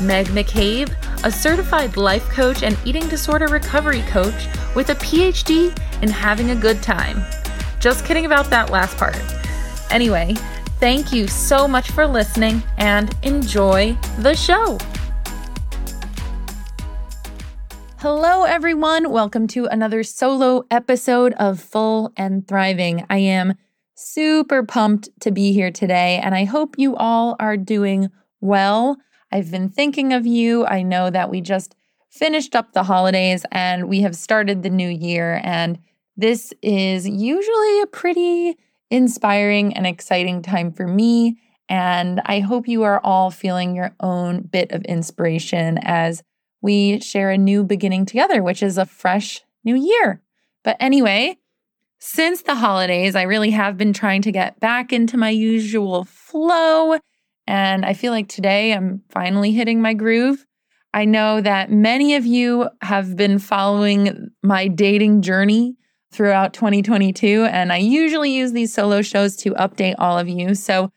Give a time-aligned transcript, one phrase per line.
[0.00, 0.92] Meg McCabe
[1.24, 6.54] a certified life coach and eating disorder recovery coach with a PhD in having a
[6.54, 7.24] good time.
[7.80, 9.18] Just kidding about that last part.
[9.90, 10.34] Anyway,
[10.80, 14.76] thank you so much for listening and enjoy the show.
[18.00, 19.10] Hello, everyone.
[19.10, 23.06] Welcome to another solo episode of Full and Thriving.
[23.08, 23.54] I am
[23.94, 28.10] super pumped to be here today, and I hope you all are doing
[28.42, 28.98] well.
[29.34, 30.64] I've been thinking of you.
[30.64, 31.74] I know that we just
[32.08, 35.40] finished up the holidays and we have started the new year.
[35.42, 35.80] And
[36.16, 38.56] this is usually a pretty
[38.92, 41.36] inspiring and exciting time for me.
[41.68, 46.22] And I hope you are all feeling your own bit of inspiration as
[46.62, 50.22] we share a new beginning together, which is a fresh new year.
[50.62, 51.38] But anyway,
[51.98, 56.98] since the holidays, I really have been trying to get back into my usual flow
[57.46, 60.44] and I feel like today I'm finally hitting my groove.
[60.92, 65.76] I know that many of you have been following my dating journey
[66.12, 70.54] throughout 2022, and I usually use these solo shows to update all of you.
[70.54, 70.92] So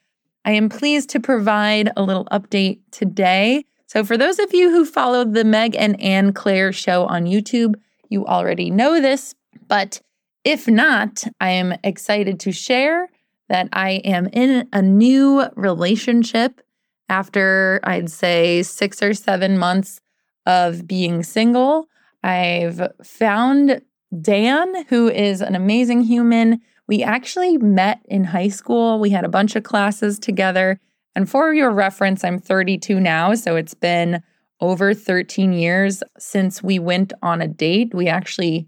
[0.45, 3.66] I am pleased to provide a little update today.
[3.88, 7.76] So, for those of you who followed the Meg and Anne Claire show on YouTube,
[8.09, 9.36] you already know this.
[9.67, 10.02] But
[10.45, 13.09] if not, I am excited to share
[13.50, 16.62] that I am in a new relationship
[17.09, 20.02] after I'd say six or seven months
[20.45, 21.88] of being single.
[22.23, 23.81] I've found
[24.22, 26.62] Dan, who is an amazing human.
[26.88, 28.99] We actually met in high school.
[28.99, 30.80] We had a bunch of classes together.
[31.16, 33.33] And for your reference, I'm 32 now.
[33.36, 34.22] So it's been
[34.61, 37.93] over 13 years since we went on a date.
[37.93, 38.67] We actually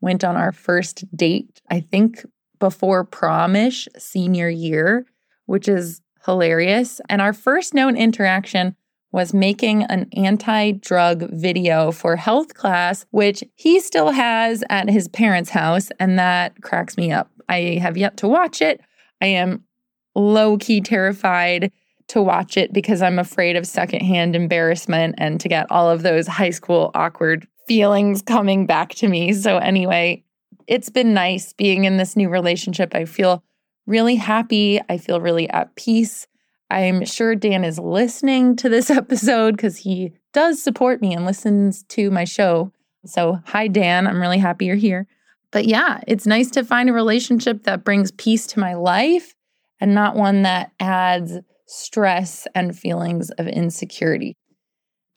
[0.00, 2.24] went on our first date, I think
[2.60, 5.04] before promish senior year,
[5.46, 7.00] which is hilarious.
[7.08, 8.76] And our first known interaction
[9.12, 15.08] was making an anti drug video for health class, which he still has at his
[15.08, 15.90] parents' house.
[15.98, 17.28] And that cracks me up.
[17.48, 18.80] I have yet to watch it.
[19.20, 19.64] I am
[20.14, 21.72] low key terrified
[22.08, 26.26] to watch it because I'm afraid of secondhand embarrassment and to get all of those
[26.26, 29.32] high school awkward feelings coming back to me.
[29.32, 30.24] So, anyway,
[30.70, 32.94] it's been nice being in this new relationship.
[32.94, 33.42] I feel
[33.86, 34.80] really happy.
[34.88, 36.28] I feel really at peace.
[36.70, 41.82] I'm sure Dan is listening to this episode because he does support me and listens
[41.88, 42.72] to my show.
[43.04, 44.06] So, hi, Dan.
[44.06, 45.08] I'm really happy you're here.
[45.50, 49.34] But yeah, it's nice to find a relationship that brings peace to my life
[49.80, 51.32] and not one that adds
[51.66, 54.36] stress and feelings of insecurity.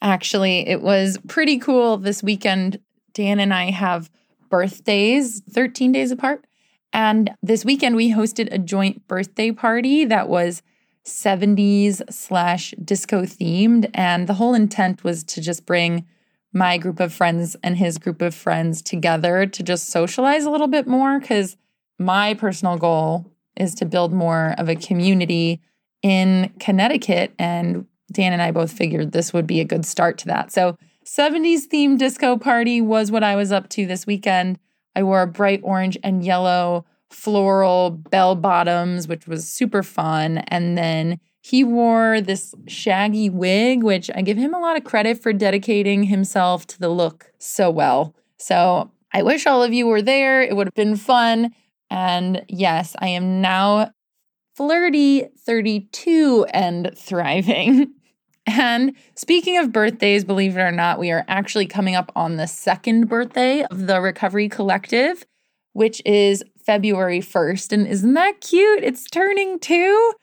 [0.01, 2.79] Actually, it was pretty cool this weekend.
[3.13, 4.09] Dan and I have
[4.53, 6.45] birthdays 13 days apart.
[6.93, 10.61] And this weekend, we hosted a joint birthday party that was
[11.07, 13.89] 70s slash disco themed.
[13.95, 16.05] And the whole intent was to just bring
[16.53, 20.67] my group of friends and his group of friends together to just socialize a little
[20.67, 21.19] bit more.
[21.19, 21.57] Because
[21.97, 23.25] my personal goal
[23.57, 25.61] is to build more of a community
[26.03, 27.33] in Connecticut.
[27.39, 30.51] And Dan and I both figured this would be a good start to that.
[30.51, 34.59] So 70s themed disco party was what I was up to this weekend.
[34.95, 40.39] I wore a bright orange and yellow floral bell bottoms, which was super fun.
[40.47, 45.21] And then he wore this shaggy wig, which I give him a lot of credit
[45.21, 48.15] for dedicating himself to the look so well.
[48.37, 50.41] So I wish all of you were there.
[50.41, 51.53] It would have been fun.
[51.89, 53.91] And yes, I am now
[54.55, 57.93] flirty 32 and thriving.
[58.45, 62.47] And speaking of birthdays, believe it or not, we are actually coming up on the
[62.47, 65.25] second birthday of the Recovery Collective,
[65.71, 67.71] which is February 1st.
[67.71, 68.83] And isn't that cute?
[68.83, 70.13] It's turning two.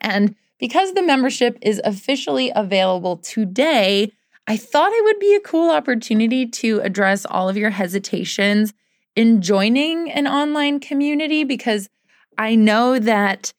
[0.00, 4.12] And because the membership is officially available today,
[4.46, 8.72] I thought it would be a cool opportunity to address all of your hesitations
[9.14, 11.88] in joining an online community because
[12.38, 13.52] I know that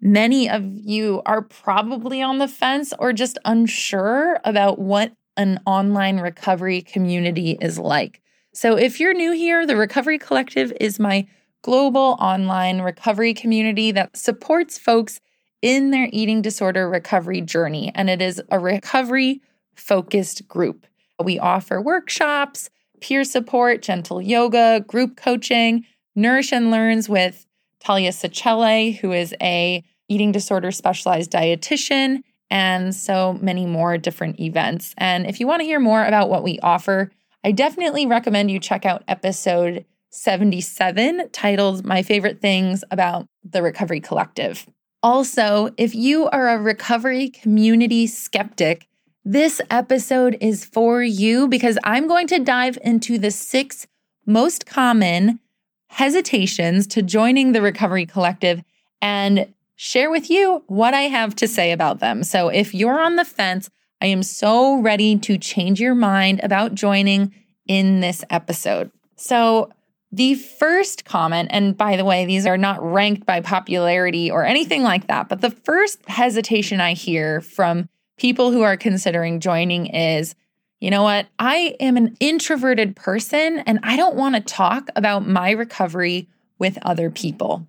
[0.00, 6.20] many of you are probably on the fence or just unsure about what an online
[6.20, 8.20] recovery community is like.
[8.54, 11.26] So, if you're new here, the Recovery Collective is my
[11.62, 15.20] global online recovery community that supports folks
[15.60, 17.92] in their eating disorder recovery journey.
[17.94, 19.42] And it is a recovery
[19.74, 20.86] focused group.
[21.22, 22.70] We offer workshops,
[23.00, 25.84] peer support, gentle yoga, group coaching,
[26.14, 27.46] Nourish and Learns with
[27.80, 34.94] Talia Sacelle, who is a eating disorder specialized dietitian, and so many more different events.
[34.98, 37.10] And if you want to hear more about what we offer,
[37.44, 44.00] I definitely recommend you check out episode 77 titled My Favorite Things About the Recovery
[44.00, 44.66] Collective.
[45.02, 48.88] Also, if you are a recovery community skeptic,
[49.24, 53.86] this episode is for you because I'm going to dive into the six
[54.24, 55.40] most common
[55.88, 58.62] hesitations to joining the Recovery Collective
[59.00, 62.24] and share with you what I have to say about them.
[62.24, 66.74] So if you're on the fence, I am so ready to change your mind about
[66.74, 67.34] joining
[67.66, 68.90] in this episode.
[69.16, 69.70] So,
[70.12, 74.82] the first comment, and by the way, these are not ranked by popularity or anything
[74.82, 80.34] like that, but the first hesitation I hear from people who are considering joining is,
[80.80, 81.26] you know what?
[81.38, 86.28] I am an introverted person and I don't want to talk about my recovery
[86.58, 87.66] with other people.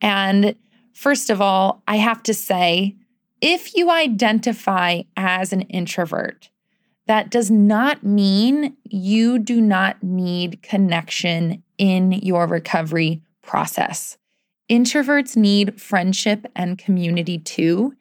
[0.00, 0.56] And
[0.96, 2.96] First of all, I have to say,
[3.42, 6.48] if you identify as an introvert,
[7.06, 14.16] that does not mean you do not need connection in your recovery process.
[14.70, 17.92] Introverts need friendship and community too.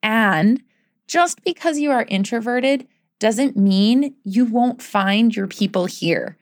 [0.00, 0.62] And
[1.08, 2.86] just because you are introverted
[3.24, 6.36] doesn't mean you won't find your people here.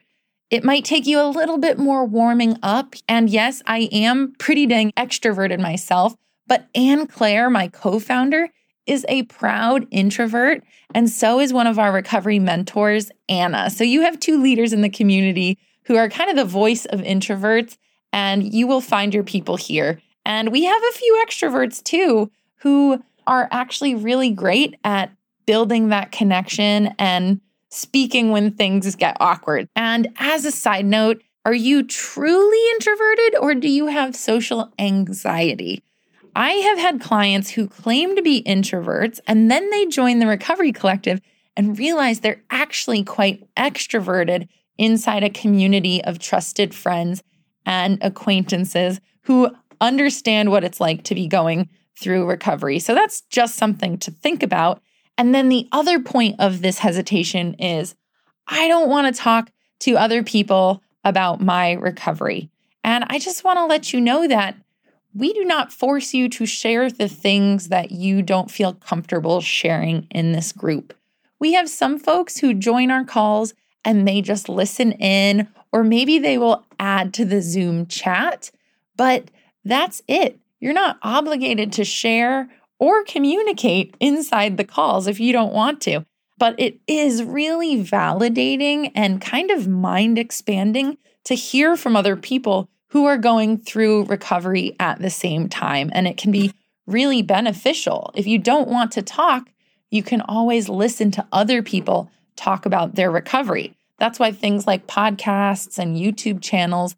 [0.49, 2.95] It might take you a little bit more warming up.
[3.07, 6.13] And yes, I am pretty dang extroverted myself,
[6.45, 8.49] but Anne Claire, my co founder,
[8.85, 10.61] is a proud introvert.
[10.93, 13.69] And so is one of our recovery mentors, Anna.
[13.69, 16.99] So you have two leaders in the community who are kind of the voice of
[16.99, 17.77] introverts,
[18.11, 20.01] and you will find your people here.
[20.25, 25.13] And we have a few extroverts too who are actually really great at
[25.45, 29.67] building that connection and speaking when things get awkward.
[29.75, 35.83] And as a side note, are you truly introverted or do you have social anxiety?
[36.35, 40.71] I have had clients who claim to be introverts and then they join the recovery
[40.71, 41.19] collective
[41.55, 44.47] and realize they're actually quite extroverted
[44.77, 47.23] inside a community of trusted friends
[47.65, 49.49] and acquaintances who
[49.79, 51.69] understand what it's like to be going
[51.99, 52.79] through recovery.
[52.79, 54.81] So that's just something to think about.
[55.17, 57.95] And then the other point of this hesitation is
[58.47, 59.51] I don't want to talk
[59.81, 62.49] to other people about my recovery.
[62.83, 64.55] And I just want to let you know that
[65.13, 70.07] we do not force you to share the things that you don't feel comfortable sharing
[70.09, 70.93] in this group.
[71.39, 73.53] We have some folks who join our calls
[73.85, 78.49] and they just listen in, or maybe they will add to the Zoom chat,
[78.95, 79.29] but
[79.65, 80.39] that's it.
[80.59, 82.49] You're not obligated to share
[82.79, 86.05] or communicate inside the calls if you don't want to.
[86.37, 92.69] But it is really validating and kind of mind expanding to hear from other people
[92.89, 95.89] who are going through recovery at the same time.
[95.93, 96.53] And it can be
[96.85, 98.11] really beneficial.
[98.15, 99.49] If you don't want to talk,
[99.89, 103.75] you can always listen to other people talk about their recovery.
[103.99, 106.95] That's why things like podcasts and YouTube channels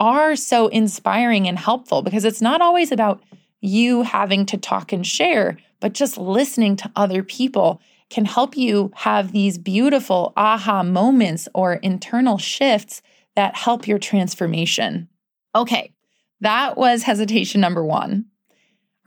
[0.00, 3.22] are so inspiring and helpful because it's not always about
[3.60, 8.90] you having to talk and share, but just listening to other people can help you
[8.94, 13.02] have these beautiful aha moments or internal shifts
[13.36, 15.08] that help your transformation.
[15.54, 15.92] Okay,
[16.40, 18.26] that was hesitation number one.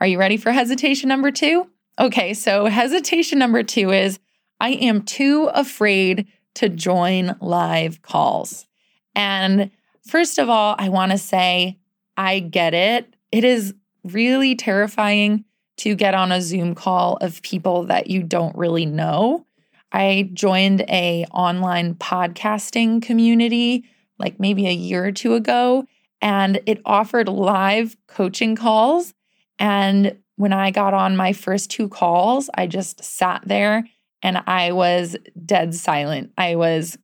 [0.00, 1.68] Are you ready for hesitation number two?
[1.98, 4.18] Okay, so hesitation number two is
[4.60, 8.66] I am too afraid to join live calls.
[9.14, 9.70] And
[10.06, 11.78] first of all, I want to say
[12.16, 13.14] I get it.
[13.30, 15.44] It is really terrifying
[15.78, 19.46] to get on a Zoom call of people that you don't really know.
[19.90, 23.84] I joined a online podcasting community
[24.18, 25.86] like maybe a year or two ago
[26.20, 29.12] and it offered live coaching calls
[29.58, 33.84] and when I got on my first two calls, I just sat there
[34.22, 36.32] and I was dead silent.
[36.36, 36.98] I was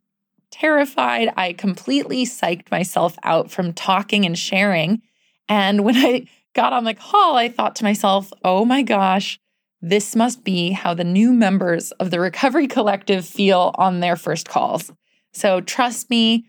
[0.51, 1.33] terrified.
[1.37, 5.03] I completely psyched myself out from talking and sharing.
[5.49, 9.39] And when I got on the call, I thought to myself, oh my gosh,
[9.81, 14.49] this must be how the new members of the Recovery Collective feel on their first
[14.49, 14.91] calls.
[15.33, 16.47] So trust me,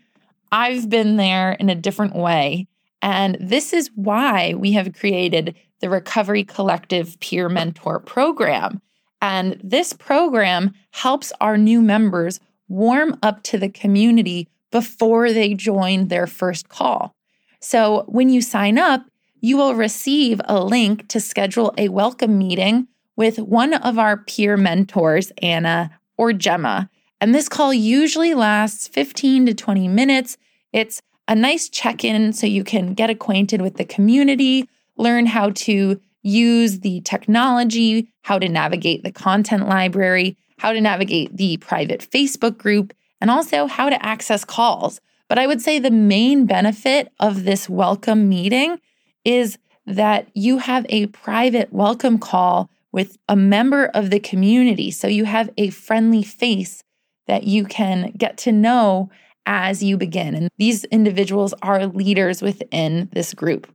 [0.50, 2.66] I've been there in a different way.
[3.02, 8.82] And this is why we have created the Recovery Collective Peer Mentor Program.
[9.22, 16.08] And this program helps our new members warm up to the community before they join
[16.08, 17.14] their first call.
[17.60, 19.04] So when you sign up,
[19.40, 24.56] you will receive a link to schedule a welcome meeting with one of our peer
[24.56, 26.88] mentors, Anna or Gemma.
[27.20, 30.36] And this call usually lasts 15 to 20 minutes.
[30.72, 35.50] It's a nice check in so you can get acquainted with the community, learn how
[35.50, 42.06] to use the technology, how to navigate the content library, how to navigate the private
[42.10, 45.00] Facebook group, and also how to access calls.
[45.28, 48.78] But I would say the main benefit of this welcome meeting
[49.24, 54.90] is that you have a private welcome call with a member of the community.
[54.90, 56.82] So you have a friendly face
[57.26, 59.10] that you can get to know
[59.46, 60.34] as you begin.
[60.34, 63.72] And these individuals are leaders within this group.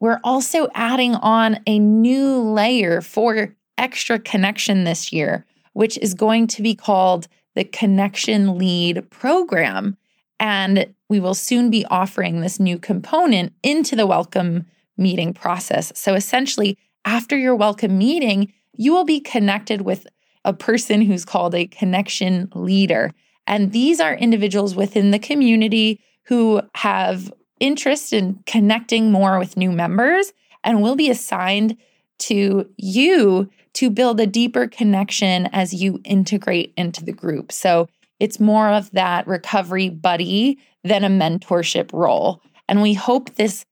[0.00, 6.46] We're also adding on a new layer for extra connection this year, which is going
[6.48, 9.96] to be called the Connection Lead Program.
[10.38, 14.66] And we will soon be offering this new component into the welcome
[14.98, 15.92] meeting process.
[15.94, 20.06] So essentially, after your welcome meeting, you will be connected with
[20.44, 23.12] a person who's called a connection leader.
[23.46, 29.72] And these are individuals within the community who have interest in connecting more with new
[29.72, 31.76] members and will be assigned
[32.18, 37.52] to you to build a deeper connection as you integrate into the group.
[37.52, 37.88] So
[38.18, 42.42] it's more of that recovery buddy than a mentorship role.
[42.68, 43.64] And we hope this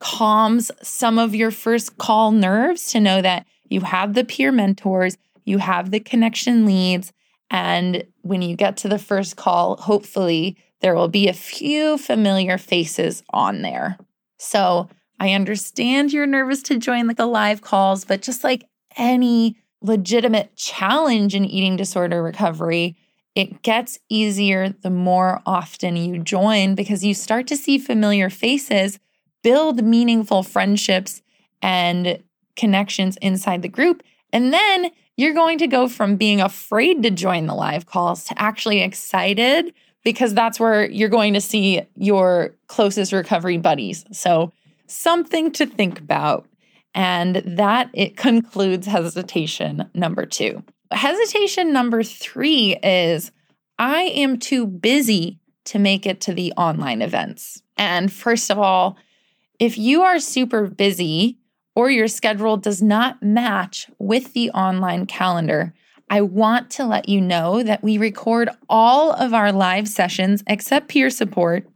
[0.00, 5.16] calms some of your first call nerves to know that you have the peer mentors,
[5.44, 7.12] you have the connection leads,
[7.50, 12.58] and when you get to the first call, hopefully there will be a few familiar
[12.58, 13.96] faces on there.
[14.38, 14.88] So
[15.20, 18.64] I understand you're nervous to join like the live calls, but just like
[18.96, 22.96] any legitimate challenge in eating disorder recovery,
[23.34, 28.98] it gets easier the more often you join because you start to see familiar faces,
[29.44, 31.22] build meaningful friendships
[31.62, 32.20] and
[32.56, 34.02] connections inside the group.
[34.32, 38.42] And then you're going to go from being afraid to join the live calls to
[38.42, 39.72] actually excited
[40.02, 44.04] because that's where you're going to see your closest recovery buddies.
[44.10, 44.52] So,
[44.86, 46.46] something to think about.
[46.96, 50.62] And that it concludes hesitation number two.
[50.92, 53.32] Hesitation number three is
[53.78, 57.62] I am too busy to make it to the online events.
[57.76, 58.96] And first of all,
[59.58, 61.38] if you are super busy
[61.76, 65.74] or your schedule does not match with the online calendar,
[66.10, 70.88] I want to let you know that we record all of our live sessions except
[70.88, 71.66] peer support,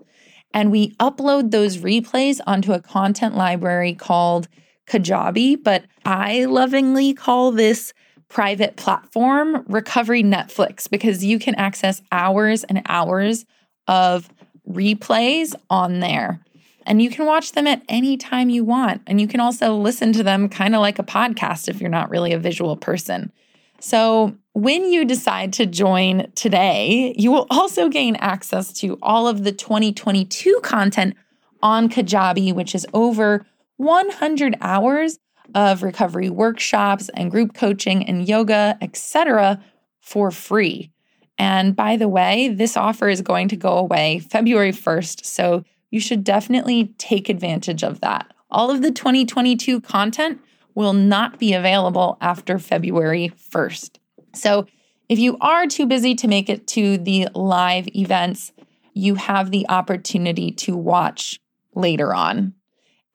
[0.52, 4.48] and we upload those replays onto a content library called
[4.86, 7.92] Kajabi, but I lovingly call this
[8.28, 13.46] private platform Recovery Netflix because you can access hours and hours
[13.86, 14.28] of
[14.68, 16.40] replays on there.
[16.88, 19.02] And you can watch them at any time you want.
[19.06, 22.08] And you can also listen to them kind of like a podcast if you're not
[22.08, 23.30] really a visual person.
[23.78, 29.44] So, when you decide to join today, you will also gain access to all of
[29.44, 31.14] the 2022 content
[31.62, 35.20] on Kajabi, which is over 100 hours
[35.54, 39.62] of recovery workshops and group coaching and yoga, etc.,
[40.00, 40.90] for free.
[41.38, 46.00] And by the way, this offer is going to go away February 1st, so you
[46.00, 48.32] should definitely take advantage of that.
[48.50, 50.40] All of the 2022 content
[50.74, 53.98] will not be available after February 1st.
[54.34, 54.66] So,
[55.08, 58.52] if you are too busy to make it to the live events,
[58.92, 61.40] you have the opportunity to watch
[61.74, 62.52] later on.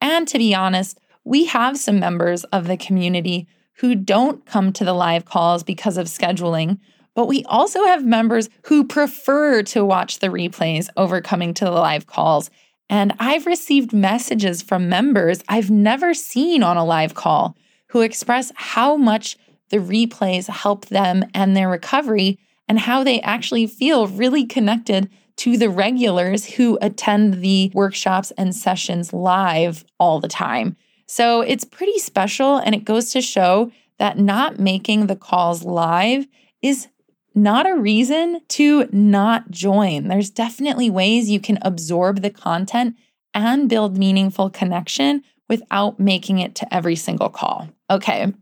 [0.01, 4.83] And to be honest, we have some members of the community who don't come to
[4.83, 6.79] the live calls because of scheduling,
[7.15, 11.71] but we also have members who prefer to watch the replays over coming to the
[11.71, 12.49] live calls
[12.89, 17.55] and I've received messages from members I've never seen on a live call
[17.87, 19.37] who express how much
[19.69, 25.57] the replays help them and their recovery and how they actually feel really connected to
[25.57, 30.75] the regulars who attend the workshops and sessions live all the time.
[31.07, 36.27] So it's pretty special, and it goes to show that not making the calls live
[36.61, 36.87] is
[37.35, 40.07] not a reason to not join.
[40.07, 42.95] There's definitely ways you can absorb the content
[43.33, 47.67] and build meaningful connection without making it to every single call.
[47.89, 48.33] Okay.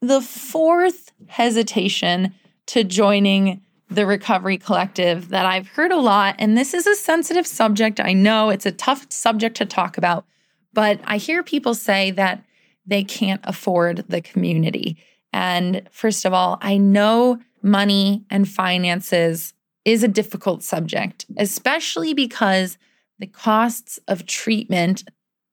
[0.00, 2.34] The fourth hesitation
[2.66, 7.46] to joining the Recovery Collective that I've heard a lot, and this is a sensitive
[7.46, 8.00] subject.
[8.00, 10.24] I know it's a tough subject to talk about,
[10.72, 12.42] but I hear people say that
[12.86, 14.96] they can't afford the community.
[15.32, 19.54] And first of all, I know money and finances
[19.84, 22.78] is a difficult subject, especially because
[23.18, 25.04] the costs of treatment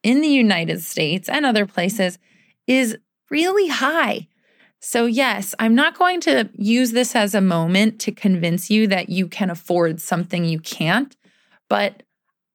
[0.03, 2.17] in the United States and other places
[2.67, 2.97] is
[3.29, 4.27] really high.
[4.81, 9.09] So, yes, I'm not going to use this as a moment to convince you that
[9.09, 11.15] you can afford something you can't,
[11.69, 12.03] but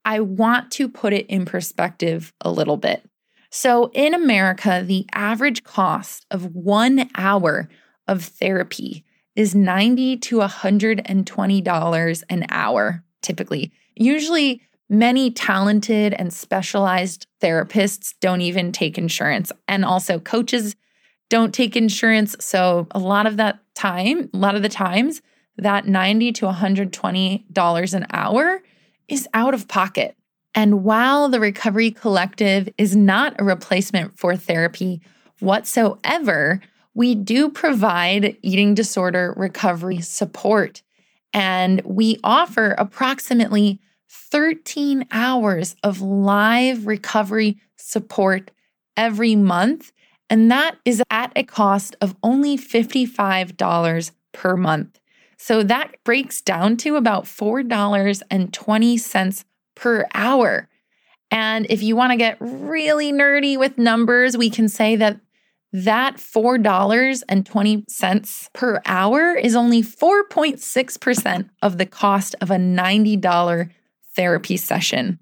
[0.06, 3.08] I want to put it in perspective a little bit.
[3.50, 7.68] So, in America, the average cost of one hour
[8.08, 9.04] of therapy
[9.36, 13.72] is 90 to $120 an hour, typically.
[13.96, 19.50] Usually, many talented and specialized therapists don't even take insurance.
[19.66, 20.76] And also, coaches
[21.30, 22.36] don't take insurance.
[22.40, 25.20] So, a lot of that time, a lot of the times,
[25.56, 28.62] that 90 to $120 an hour
[29.08, 30.16] is out of pocket.
[30.54, 35.00] And while the Recovery Collective is not a replacement for therapy
[35.40, 36.60] whatsoever,
[36.94, 40.82] we do provide eating disorder recovery support.
[41.32, 48.52] And we offer approximately 13 hours of live recovery support
[48.96, 49.90] every month.
[50.30, 55.00] And that is at a cost of only $55 per month.
[55.36, 60.68] So that breaks down to about $4.20 per hour.
[61.30, 65.18] And if you want to get really nerdy with numbers, we can say that
[65.74, 73.70] that $4.20 per hour is only 4.6% of the cost of a $90
[74.14, 75.18] therapy session.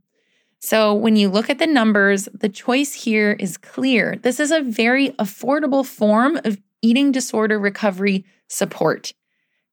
[0.61, 4.17] So when you look at the numbers, the choice here is clear.
[4.23, 9.15] This is a very affordable form of eating disorder recovery support.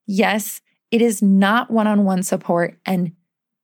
[0.07, 0.61] Yes,
[0.91, 3.11] it is not one on one support, and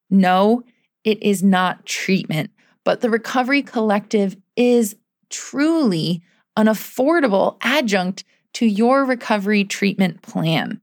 [0.09, 0.63] no,
[1.05, 2.51] it is not treatment,
[2.83, 4.97] but the Recovery Collective is
[5.29, 6.21] truly
[6.57, 10.81] an affordable adjunct to your recovery treatment plan.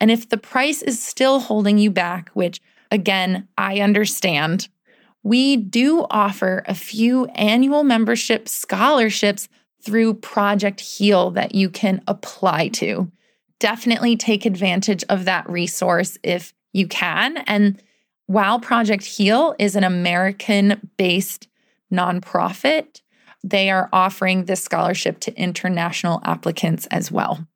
[0.00, 4.68] And if the price is still holding you back, which again, I understand,
[5.22, 9.48] we do offer a few annual membership scholarships
[9.82, 13.10] through Project Heal that you can apply to.
[13.60, 17.38] Definitely take advantage of that resource if you can.
[17.46, 17.80] And
[18.26, 21.48] while Project Heal is an American based
[21.92, 23.01] nonprofit,
[23.42, 27.46] they are offering this scholarship to international applicants as well.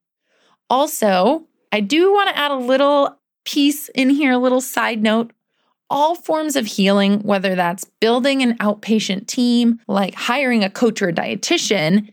[0.68, 5.32] Also, I do want to add a little piece in here, a little side note.
[5.88, 11.10] All forms of healing, whether that's building an outpatient team, like hiring a coach or
[11.10, 12.12] a dietitian,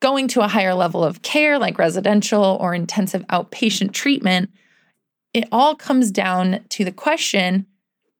[0.00, 4.50] going to a higher level of care, like residential or intensive outpatient treatment,
[5.32, 7.66] it all comes down to the question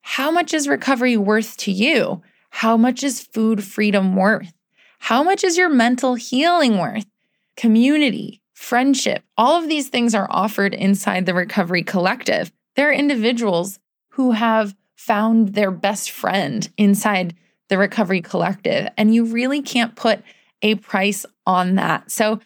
[0.06, 2.22] how much is recovery worth to you?
[2.50, 4.52] How much is food freedom worth?
[5.04, 7.04] How much is your mental healing worth?
[7.58, 12.50] Community, friendship, all of these things are offered inside the Recovery Collective.
[12.74, 13.78] There are individuals
[14.12, 17.34] who have found their best friend inside
[17.68, 20.22] the Recovery Collective, and you really can't put
[20.62, 22.10] a price on that.
[22.10, 22.40] So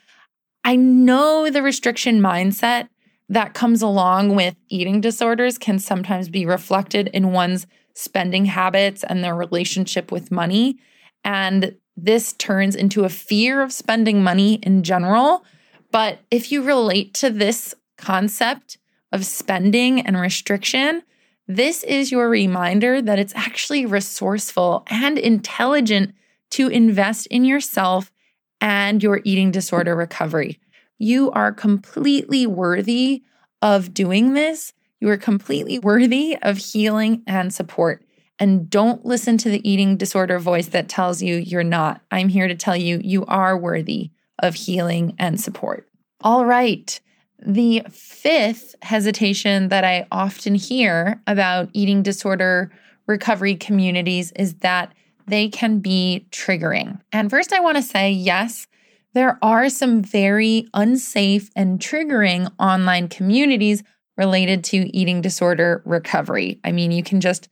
[0.64, 2.88] I know the restriction mindset
[3.28, 9.22] that comes along with eating disorders can sometimes be reflected in one's spending habits and
[9.22, 10.80] their relationship with money.
[11.22, 15.44] And this turns into a fear of spending money in general.
[15.90, 18.78] But if you relate to this concept
[19.10, 21.02] of spending and restriction,
[21.46, 26.14] this is your reminder that it's actually resourceful and intelligent
[26.50, 28.12] to invest in yourself
[28.60, 30.60] and your eating disorder recovery.
[30.98, 33.22] You are completely worthy
[33.62, 34.72] of doing this.
[35.00, 38.04] You are completely worthy of healing and support.
[38.38, 42.00] And don't listen to the eating disorder voice that tells you you're not.
[42.10, 45.88] I'm here to tell you you are worthy of healing and support.
[46.20, 47.00] All right.
[47.44, 52.72] The fifth hesitation that I often hear about eating disorder
[53.06, 54.92] recovery communities is that
[55.26, 57.00] they can be triggering.
[57.12, 58.66] And first, I want to say yes,
[59.14, 63.82] there are some very unsafe and triggering online communities
[64.16, 66.60] related to eating disorder recovery.
[66.64, 67.48] I mean, you can just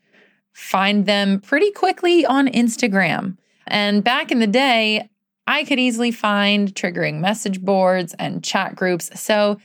[0.56, 3.36] find them pretty quickly on Instagram.
[3.66, 5.10] And back in the day,
[5.46, 9.10] I could easily find triggering message boards and chat groups.
[9.20, 9.58] So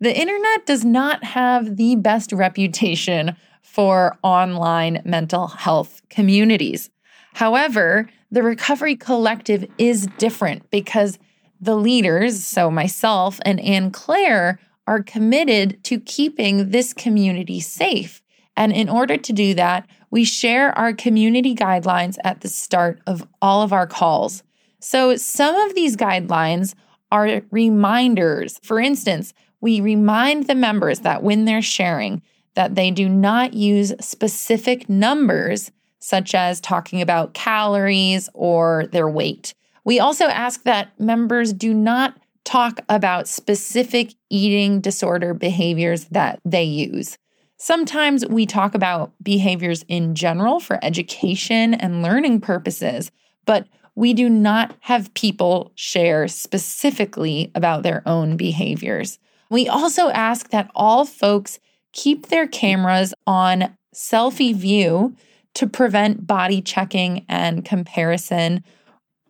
[0.00, 6.90] the internet does not have the best reputation for online mental health communities.
[7.32, 11.18] However, the Recovery Collective is different because
[11.58, 18.20] the leaders, so myself and Anne Claire, are committed to keeping this community safe.
[18.56, 23.26] And in order to do that, we share our community guidelines at the start of
[23.42, 24.44] all of our calls.
[24.78, 26.76] So some of these guidelines
[27.10, 28.60] are reminders.
[28.62, 32.22] For instance, we remind the members that when they're sharing,
[32.54, 39.52] that they do not use specific numbers, such as talking about calories or their weight.
[39.84, 46.62] We also ask that members do not talk about specific eating disorder behaviors that they
[46.62, 47.18] use.
[47.64, 53.10] Sometimes we talk about behaviors in general for education and learning purposes,
[53.46, 59.18] but we do not have people share specifically about their own behaviors.
[59.48, 61.58] We also ask that all folks
[61.94, 65.16] keep their cameras on selfie view
[65.54, 68.62] to prevent body checking and comparison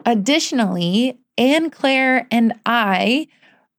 [0.05, 3.29] Additionally, Anne Claire and I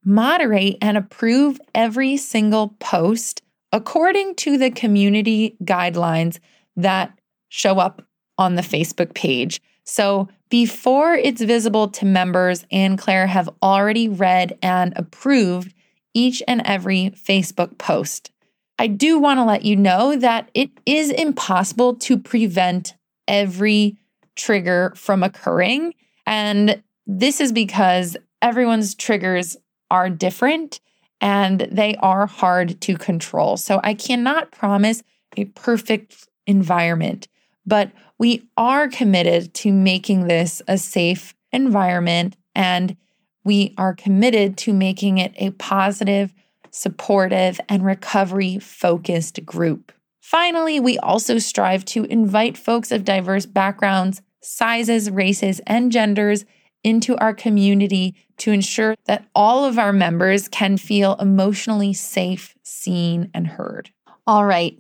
[0.05, 3.41] moderate and approve every single post
[3.75, 6.39] according to the community guidelines
[6.77, 7.11] that
[7.49, 8.01] show up
[8.37, 9.61] on the Facebook page.
[9.83, 15.73] So before it's visible to members, Anne Claire have already read and approved
[16.13, 18.31] each and every Facebook post.
[18.79, 22.93] I do want to let you know that it is impossible to prevent
[23.27, 23.97] every
[24.37, 25.95] trigger from occurring.
[26.25, 29.57] And this is because everyone's triggers
[29.91, 30.79] are different
[31.21, 33.57] and they are hard to control.
[33.57, 35.03] So I cannot promise
[35.37, 37.27] a perfect environment,
[37.65, 42.95] but we are committed to making this a safe environment and
[43.43, 46.33] we are committed to making it a positive,
[46.71, 49.91] supportive, and recovery focused group.
[50.19, 56.45] Finally, we also strive to invite folks of diverse backgrounds sizes, races, and genders
[56.83, 63.29] into our community to ensure that all of our members can feel emotionally safe, seen,
[63.33, 63.91] and heard.
[64.27, 64.77] All right,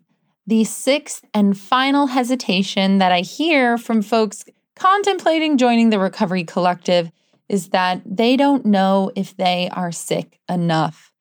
[0.47, 7.11] the sixth and final hesitation that I hear from folks contemplating joining the Recovery Collective
[7.47, 11.11] is that they don't know if they are sick enough.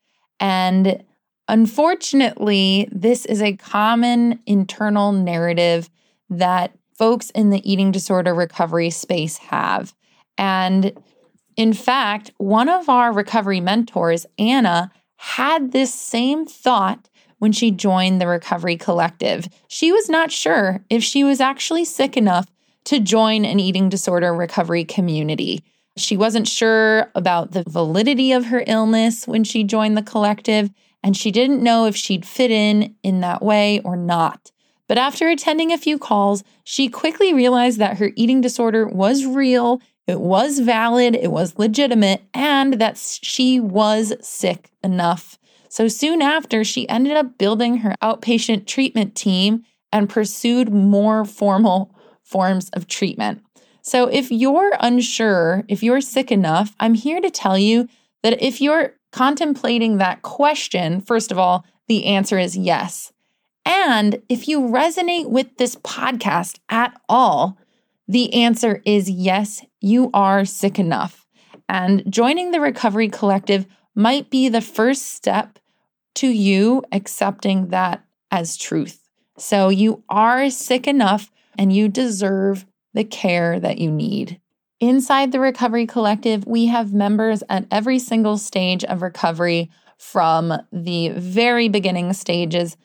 [0.40, 1.04] And
[1.48, 5.90] unfortunately, this is a common internal narrative
[6.30, 9.94] that folks in the eating disorder recovery space have.
[10.38, 10.92] And
[11.56, 18.20] in fact, one of our recovery mentors, Anna, had this same thought when she joined
[18.20, 19.48] the Recovery Collective.
[19.68, 22.46] She was not sure if she was actually sick enough
[22.84, 25.62] to join an eating disorder recovery community.
[25.96, 30.70] She wasn't sure about the validity of her illness when she joined the collective,
[31.02, 34.50] and she didn't know if she'd fit in in that way or not.
[34.88, 39.80] But after attending a few calls, she quickly realized that her eating disorder was real,
[40.06, 45.38] it was valid, it was legitimate, and that she was sick enough.
[45.68, 51.94] So soon after, she ended up building her outpatient treatment team and pursued more formal
[52.22, 53.42] forms of treatment.
[53.82, 57.88] So if you're unsure, if you're sick enough, I'm here to tell you
[58.22, 63.12] that if you're contemplating that question, first of all, the answer is yes.
[63.66, 67.58] And if you resonate with this podcast at all,
[68.06, 71.26] the answer is yes, you are sick enough.
[71.68, 75.58] And joining the Recovery Collective might be the first step
[76.16, 79.00] to you accepting that as truth.
[79.38, 84.40] So you are sick enough and you deserve the care that you need.
[84.80, 91.10] Inside the Recovery Collective, we have members at every single stage of recovery from the
[91.10, 92.76] very beginning stages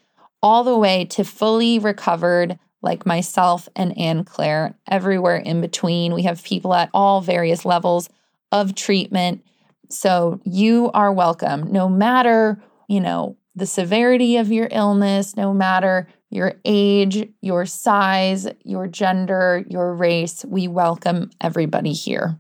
[0.42, 6.14] all the way to fully recovered, like myself and Anne Claire, everywhere in between.
[6.14, 8.10] We have people at all various levels
[8.52, 9.44] of treatment.
[9.90, 16.08] So you are welcome, no matter, you know, the severity of your illness, no matter
[16.30, 20.46] your age, your size, your gender, your race.
[20.46, 22.40] We welcome everybody here.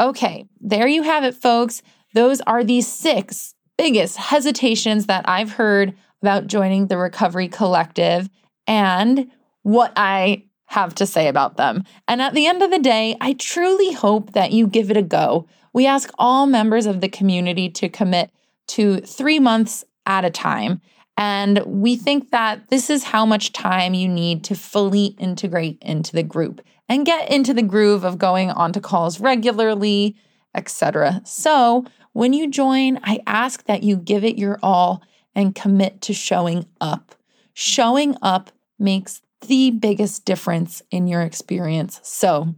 [0.00, 1.82] Okay, there you have it, folks.
[2.14, 8.28] Those are the six biggest hesitations that I've heard about joining the Recovery Collective
[8.72, 9.30] and
[9.64, 11.84] what I have to say about them.
[12.08, 15.02] And at the end of the day, I truly hope that you give it a
[15.02, 15.46] go.
[15.74, 18.30] We ask all members of the community to commit
[18.68, 20.80] to three months at a time.
[21.18, 26.12] And we think that this is how much time you need to fully integrate into
[26.14, 30.16] the group and get into the groove of going onto calls regularly,
[30.54, 31.20] etc.
[31.26, 35.02] So, when you join, I ask that you give it your all
[35.34, 37.14] and commit to showing up.
[37.52, 38.50] Showing up
[38.82, 42.00] makes the biggest difference in your experience.
[42.02, 42.54] So,